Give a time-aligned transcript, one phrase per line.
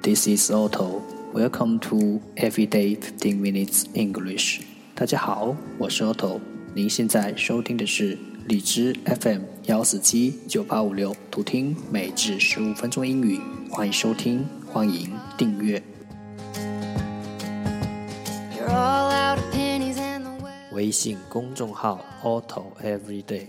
[0.00, 1.02] This is Otto.
[1.34, 4.60] Welcome to Everyday Fifteen Minutes English.
[4.94, 6.40] 大家好，我是 Otto。
[6.72, 8.16] 您现在收听的是
[8.46, 13.40] 荔枝 FM 幺四七九八五六，图听每日十五分钟英语。
[13.70, 15.82] 欢迎收听，欢迎订阅。
[20.70, 23.48] 微信公众号 Otto Everyday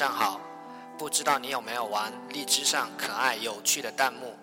[0.00, 0.40] 上好。
[0.96, 4.34] 不知道你有没有玩荔枝上可爱有趣的弹幕？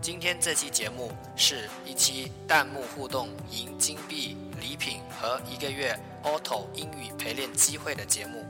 [0.00, 8.46] 今天这期节目是一期弹幕互动赢金币礼品和一个月 Auto 英语陪练机会的节目。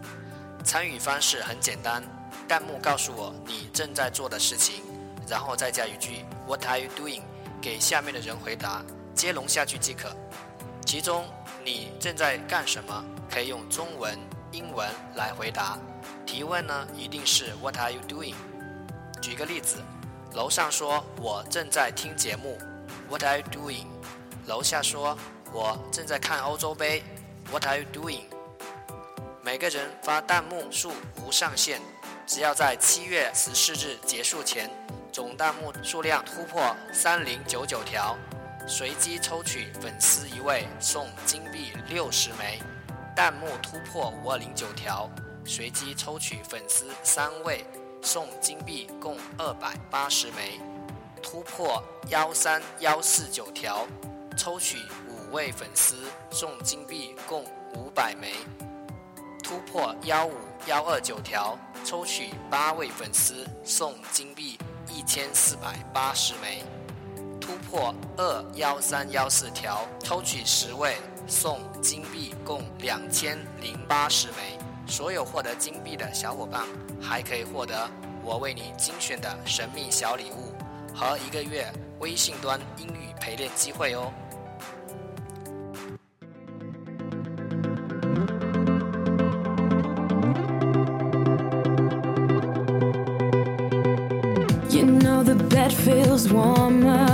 [0.63, 2.03] 参与方式很简单，
[2.47, 4.83] 弹幕告诉我你正在做的事情，
[5.27, 7.23] 然后再加一句 What are you doing？
[7.63, 10.15] 给下面的人回答，接龙下去即可。
[10.85, 11.25] 其中
[11.65, 13.03] 你正在干什么？
[13.31, 14.19] 可以用中文。
[14.53, 15.79] 英文来回答
[16.27, 18.35] 提问呢，一定是 What are you doing？
[19.21, 19.77] 举个例子，
[20.35, 22.59] 楼上说我正在听节目
[23.09, 23.87] ，What are you doing？
[24.47, 25.17] 楼下说
[25.53, 27.03] 我正在看欧洲杯
[27.51, 28.23] ，What are you doing？
[29.43, 30.93] 每个人发弹幕数
[31.25, 31.81] 无上限，
[32.27, 34.71] 只要在七月十四日结束前，
[35.13, 38.17] 总弹幕数量突破三零九九条，
[38.67, 42.61] 随机抽取粉丝一位送金币六十枚。
[43.15, 45.11] 弹幕突破五二零九条，
[45.45, 47.65] 随机抽取粉丝三位，
[48.01, 50.61] 送金币共二百八十枚；
[51.23, 53.87] 突破幺三幺四九条，
[54.37, 55.97] 抽取五位粉丝，
[56.31, 57.45] 送金币共
[57.75, 58.29] 五百枚；
[59.43, 60.35] 突破幺五
[60.67, 66.63] 幺二九条，抽取八位粉丝，送金币一千四百八十枚；
[67.41, 70.97] 突破二幺三幺四条，抽取十位。
[71.29, 74.59] 送金币共两千零八十枚，
[74.93, 76.67] 所有获得金币的小伙伴
[77.01, 77.89] 还可以获得
[78.23, 80.53] 我为你精选的神秘小礼物
[80.95, 81.65] 和一个月
[82.01, 84.13] 微信端英语陪练机会哦。
[94.69, 97.12] You know the bed feels warmer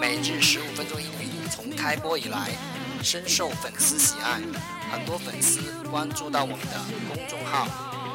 [0.00, 2.48] 每日十五分钟英语从开播以来，
[3.02, 4.40] 深受粉丝喜爱，
[4.90, 5.60] 很多粉丝
[5.90, 6.80] 关注到我们的
[7.12, 7.68] 公众号。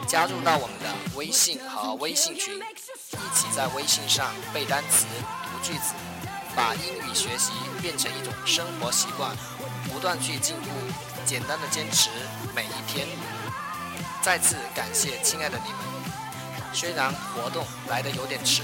[0.07, 5.93] 加入到我们的微信和微信群，一起在微信上背单词、读句子，
[6.55, 9.37] 把英语学习变成一种生活习惯，
[9.93, 10.69] 不断去进步，
[11.27, 12.09] 简单的坚持
[12.55, 13.07] 每一天。
[14.21, 15.79] 再次感谢亲爱的你们，
[16.73, 18.61] 虽然活动来的有点迟，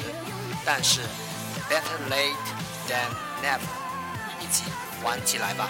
[0.65, 1.01] 但是
[1.69, 2.35] better late
[2.87, 3.09] than
[3.41, 3.61] never，
[4.41, 4.65] 一起
[5.03, 5.69] 玩起来吧！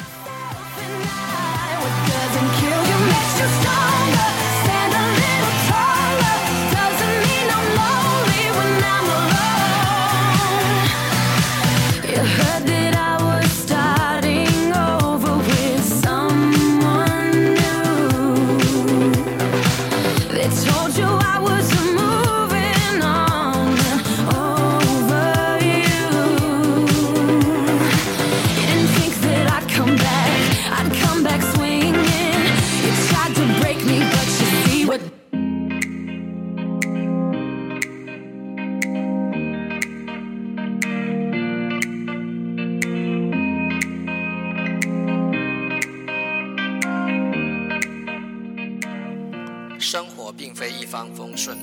[49.86, 51.56] 生活并非一帆风顺，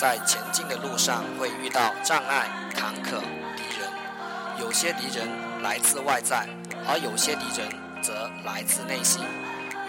[0.00, 3.18] 在前进的路上会遇到障碍、坎坷、
[3.56, 3.90] 敌人。
[4.60, 5.28] 有些敌人
[5.60, 6.48] 来自外在，
[6.86, 7.68] 而有些敌人
[8.00, 9.22] 则来自内心。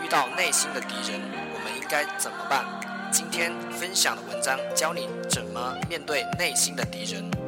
[0.03, 1.21] 遇到内心的敌人，
[1.53, 2.65] 我们应该怎么办？
[3.11, 7.44] 今天分享的文章教你怎么面对内心的敌人。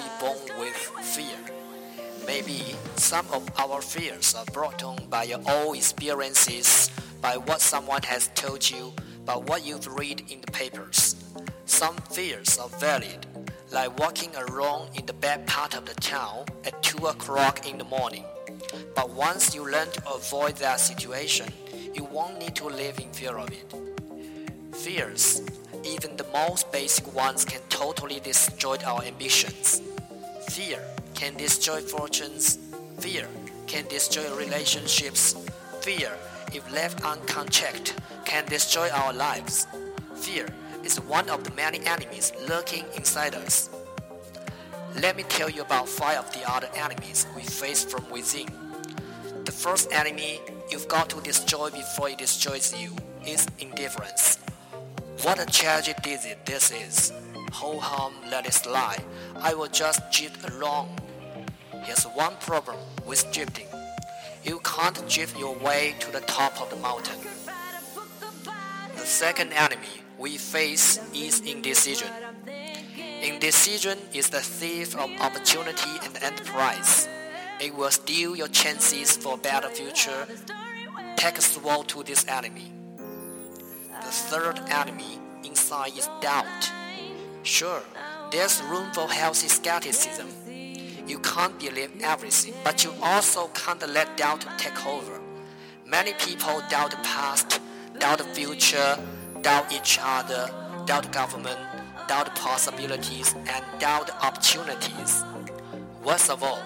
[0.00, 1.36] We born with fear.
[2.26, 8.02] Maybe some of our fears are brought on by your own experiences, by what someone
[8.04, 8.94] has told you,
[9.26, 11.16] by what you've read in the papers.
[11.66, 13.26] Some fears are valid,
[13.72, 17.84] like walking alone in the back part of the town at 2 o'clock in the
[17.84, 18.24] morning.
[18.94, 21.52] But once you learn to avoid that situation,
[21.92, 23.74] you won't need to live in fear of it.
[24.74, 25.42] Fears,
[25.84, 29.82] even the most basic ones, can totally destroy our ambitions.
[30.50, 30.80] Fear
[31.14, 32.58] can destroy fortunes.
[32.98, 33.28] Fear
[33.68, 35.36] can destroy relationships.
[35.80, 36.10] Fear,
[36.52, 37.94] if left unchecked,
[38.24, 39.68] can destroy our lives.
[40.16, 40.48] Fear
[40.82, 43.70] is one of the many enemies lurking inside us.
[45.00, 48.48] Let me tell you about five of the other enemies we face from within.
[49.44, 54.38] The first enemy you've got to destroy before it destroys you is indifference.
[55.22, 57.12] What a tragic disease this is.
[57.52, 59.02] Ho hum, let it slide.
[59.36, 60.96] I will just drift along.
[61.82, 62.76] Here's one problem
[63.06, 63.66] with drifting.
[64.44, 67.18] You can't drift your way to the top of the mountain.
[68.96, 72.08] The second enemy we face is indecision.
[73.22, 77.08] Indecision is the thief of opportunity and enterprise.
[77.60, 80.26] It will steal your chances for a better future.
[81.16, 82.72] Take a sword to this enemy.
[83.90, 86.72] The third enemy inside is doubt.
[87.42, 87.82] Sure,
[88.30, 90.28] there's room for healthy skepticism.
[91.06, 95.20] You can't believe everything, but you also can't let doubt take over.
[95.86, 97.60] Many people doubt the past,
[97.98, 98.98] doubt the future,
[99.40, 100.50] doubt each other,
[100.84, 101.58] doubt government,
[102.06, 105.24] doubt possibilities, and doubt opportunities.
[106.04, 106.62] Worst of all,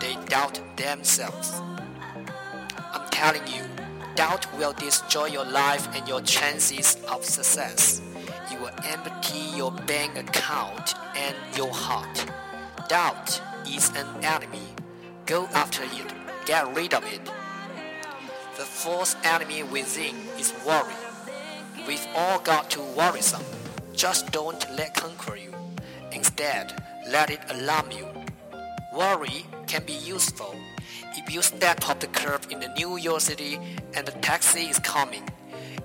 [0.00, 1.60] they doubt themselves.
[2.92, 3.64] I'm telling you,
[4.14, 8.02] doubt will destroy your life and your chances of success.
[8.50, 12.26] It will empty your bank account and your heart.
[12.88, 14.74] Doubt is an enemy.
[15.26, 16.14] Go after it.
[16.46, 17.24] Get rid of it.
[18.56, 20.94] The fourth enemy within is worry.
[21.86, 23.44] We've all got to worry some.
[23.94, 25.54] Just don't let conquer you.
[26.12, 28.06] Instead, let it alarm you.
[28.92, 30.54] Worry can be useful.
[31.16, 33.60] If you step off the curb in the New York City
[33.94, 35.22] and the taxi is coming,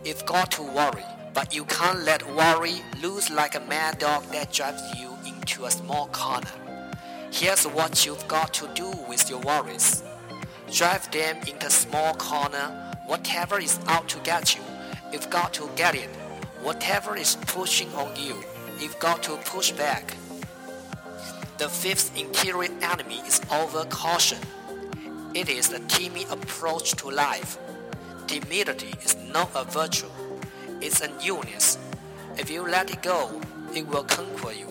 [0.03, 1.03] you've got to worry,
[1.35, 5.69] but you can't let worry loose like a mad dog that drives you into a
[5.69, 6.49] small corner.
[7.29, 10.01] Here's what you've got to do with your worries.
[10.71, 12.93] Drive them into a small corner.
[13.05, 14.63] Whatever is out to get you,
[15.11, 16.09] you've got to get it.
[16.61, 18.41] Whatever is pushing on you,
[18.79, 20.15] you've got to push back.
[21.57, 24.39] The fifth interior enemy is over caution.
[25.33, 27.57] It is a timid approach to life.
[28.25, 30.09] Timidity is not a virtue,
[30.81, 31.77] it's an illness.
[32.37, 33.41] If you let it go,
[33.73, 34.67] it will conquer you.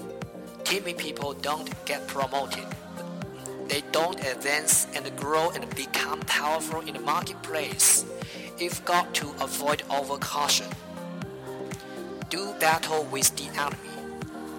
[0.65, 2.65] Timid people don't get promoted.
[3.69, 8.05] They don't advance and grow and become powerful in the marketplace.
[8.59, 10.73] You've got to avoid overcaution.
[12.29, 13.79] Do battle with the enemy.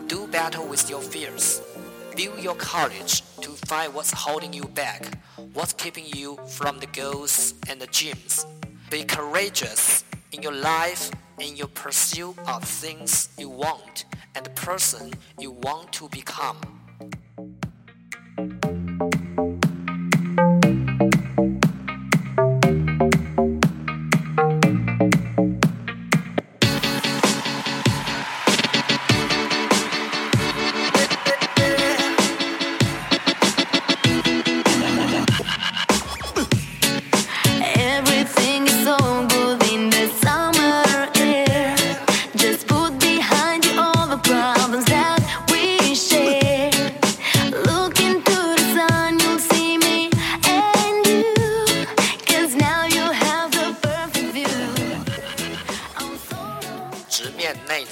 [0.08, 1.62] Do battle with your fears.
[2.16, 5.18] Build your courage to find what's holding you back,
[5.54, 8.46] what's keeping you from the goals and the dreams.
[8.90, 15.14] Be courageous in your life in your pursuit of things you want and the person
[15.40, 16.75] you want to become.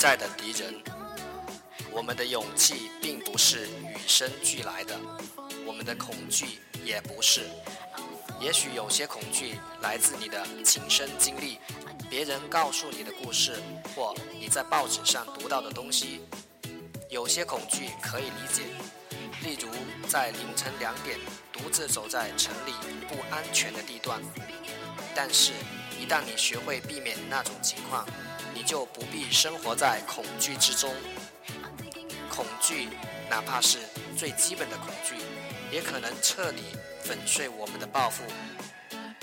[0.03, 0.74] 在的敌人，
[1.89, 5.00] 我们的勇气并不是与生俱来的，
[5.65, 7.43] 我们的恐惧也不是。
[8.38, 11.57] 也许有些恐惧来自你的亲身经历，
[12.10, 13.55] 别人告诉你的故事，
[13.95, 16.19] 或你在报纸上读到的东西。
[17.10, 18.63] 有些恐惧可以理解，
[19.41, 19.69] 例如
[20.10, 21.17] 在凌晨两点
[21.53, 22.74] 独自走在城里
[23.07, 24.22] 不安全的地段。
[25.15, 25.53] 但是，
[25.98, 28.05] 一旦你学会避免那种情况，
[28.53, 30.93] 你就不必生活在恐惧之中。
[32.29, 32.89] 恐惧，
[33.29, 33.79] 哪怕是
[34.17, 35.15] 最基本的恐惧，
[35.72, 36.63] 也可能彻底。
[37.03, 38.24] 粉碎我们的抱负，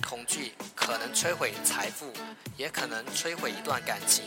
[0.06, 2.12] 恐惧可能摧毁财富，
[2.58, 4.24] 也可能摧毁一段感情。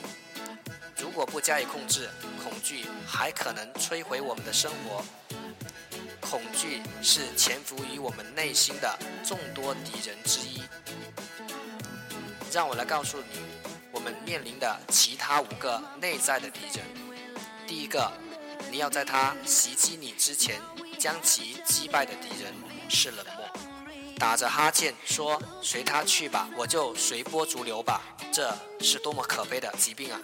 [0.97, 2.09] 如果不加以控制，
[2.43, 5.05] 恐惧还可能摧毁我们的生活。
[6.19, 10.63] 恐惧是潜伏于我们内心的众多敌人之一。
[12.51, 13.39] 让我来告诉你，
[14.03, 16.85] 们面临的其他五个内在的敌人。
[17.65, 18.11] 第一个，
[18.69, 20.59] 你要在他袭击你之前
[20.99, 22.53] 将其击败的敌人
[22.89, 23.49] 是冷漠。
[24.19, 30.19] 打着哈欠说：“随他去吧，我就随波逐流吧。”这是多么可悲的疾病啊！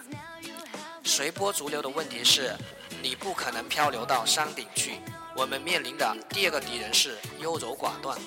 [1.04, 2.54] 随波逐流的问题是，
[3.02, 5.00] 你不可能漂流到山顶去。
[5.36, 8.18] 我们面临的第二个敌人是优柔寡断，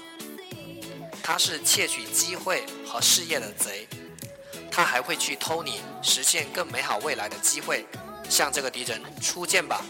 [1.22, 3.88] 他是窃取机会和事业的贼，
[4.76, 7.86] 他还会去偷你实现更美好未来的机会。
[8.28, 9.86] 向这个敌人出剑吧！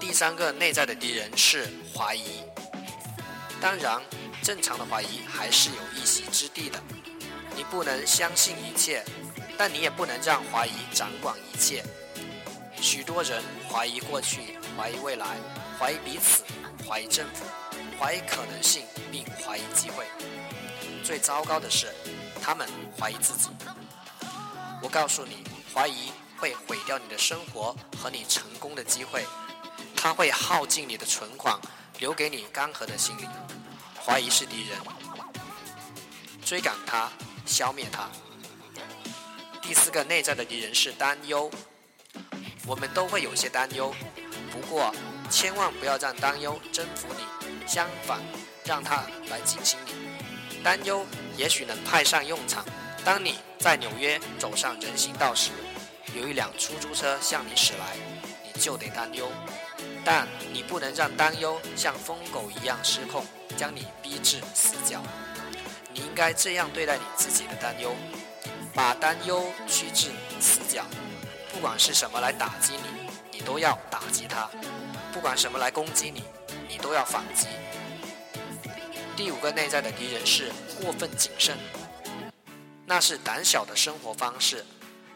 [0.00, 2.42] 第三个内在的敌人是怀疑。
[3.60, 4.00] 当然，
[4.42, 6.82] 正常的怀疑还是有一席之地的。
[7.54, 9.04] 你不能相信一切，
[9.58, 11.84] 但你也不能让怀疑掌管一切。
[12.80, 15.36] 许多人怀疑过去，怀疑未来，
[15.78, 16.44] 怀疑彼此，
[16.88, 17.44] 怀疑政府，
[18.00, 20.06] 怀疑可能性，并怀疑机会。
[21.04, 21.88] 最糟糕的是，
[22.46, 23.50] 他们怀疑自己。
[24.80, 25.42] 我告诉你，
[25.74, 29.26] 怀疑会毁掉你的生活和你成功的机会，
[29.96, 31.58] 它会耗尽你的存款。
[31.98, 33.26] 留给你干涸的心灵，
[33.98, 34.78] 怀疑是敌人，
[36.44, 37.10] 追赶他，
[37.46, 38.06] 消灭他。
[39.62, 41.50] 第四个内在的敌人是担忧，
[42.66, 43.94] 我们都会有些担忧，
[44.52, 44.94] 不过
[45.30, 48.20] 千万不要让担忧征服你，相反，
[48.62, 50.05] 让它来进行你。
[50.66, 51.06] 担忧
[51.36, 52.64] 也许能派上用场。
[53.04, 55.52] 当你在纽约走上人行道时，
[56.12, 57.96] 有一辆出租车向你驶来，
[58.42, 59.30] 你就得担忧。
[60.04, 63.24] 但你不能让担忧像疯狗一样失控，
[63.56, 65.00] 将你逼至死角。
[65.92, 67.94] 你应该这样对待你自己的担忧：
[68.74, 70.84] 把担忧驱至死角。
[71.54, 74.50] 不管是什么来打击你，你都要打击它；
[75.12, 76.24] 不管什么来攻击你，
[76.68, 77.46] 你都要反击。
[79.16, 81.56] 第五个内在的敌人是过分谨慎，
[82.84, 84.62] 那是胆小的生活方式。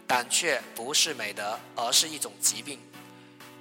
[0.06, 2.80] 胆怯不是美德，而是一种疾病。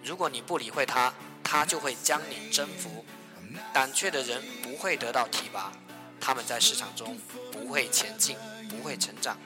[0.01, 3.05] 如果你不理会他，他就会将你征服。
[3.73, 5.73] 胆怯的人不会得到提拔，
[6.21, 7.19] 他们在市场中
[7.51, 8.37] 不会前进，
[8.69, 9.37] 不会成长，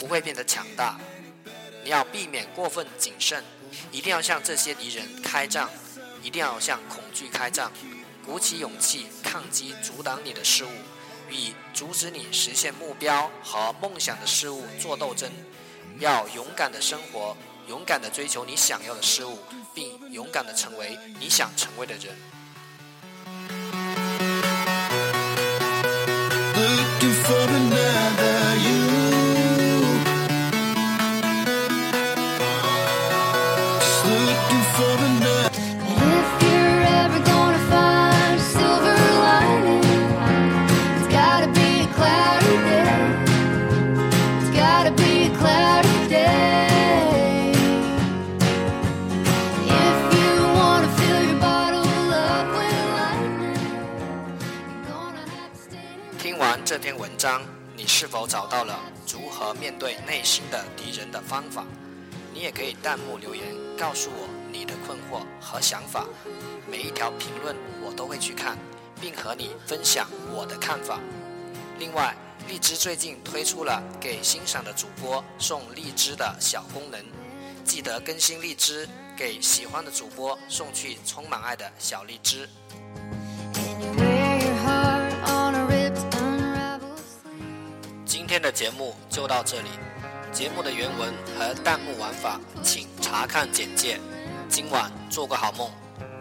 [0.00, 0.98] 不会变得强大。
[1.84, 3.44] 你要避免过分谨慎，
[3.92, 5.70] 一定要向这些敌人开战，
[6.24, 7.70] 一定要向恐惧开战，
[8.26, 10.68] 鼓起勇气抗击阻挡你的事物，
[11.28, 15.28] 与阻止你实现目标和梦想的事物做斗争。
[15.98, 17.36] 要勇敢的生活，
[17.66, 19.40] 勇敢的追求你想要的事物。
[19.74, 22.14] 并勇敢的成为你想成为的人。
[56.74, 57.40] 这篇文章，
[57.76, 58.76] 你是否找到了
[59.08, 61.64] 如何面对内心的敌人的方法？
[62.32, 63.44] 你也可以弹幕留言
[63.78, 66.04] 告诉我你的困惑和想法，
[66.68, 68.58] 每一条评论我都会去看，
[69.00, 70.98] 并和你分享我的看法。
[71.78, 72.12] 另外，
[72.48, 77.00] 荔枝最近推出了给欣赏的主播送荔枝的小功能，
[77.64, 82.48] 记得更新荔枝，给喜欢的主播送去充满爱的小荔枝。
[88.54, 89.68] 节目就到这里，
[90.32, 93.98] 节目的原文和弹幕玩法请查看简介。
[94.48, 95.68] 今晚做个好梦，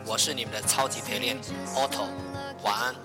[0.04, 1.40] 我是你们的超级陪练
[1.76, 2.08] Otto，
[2.64, 2.96] 晚安。